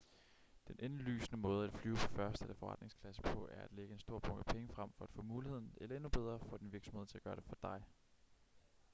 den 0.67 0.77
indlysende 0.79 1.37
måde 1.37 1.67
at 1.67 1.73
flyve 1.73 1.95
på 1.95 2.07
første 2.15 2.43
eller 2.45 2.55
forretningsklasse 2.55 3.21
på 3.21 3.47
er 3.51 3.61
at 3.61 3.71
lægge 3.71 3.93
en 3.93 3.99
stor 3.99 4.19
bunke 4.19 4.43
penge 4.43 4.73
frem 4.73 4.89
for 4.97 5.05
at 5.05 5.11
få 5.11 5.21
muligheden 5.21 5.73
eller 5.77 5.95
endnu 5.95 6.09
bedre 6.09 6.39
få 6.39 6.57
din 6.57 6.73
virksomhed 6.73 7.05
til 7.05 7.17
at 7.17 7.23
gøre 7.23 7.35
det 7.35 7.43
for 7.43 7.57
dig 7.61 7.83